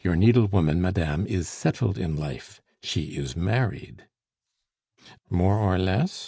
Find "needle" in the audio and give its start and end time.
0.16-0.46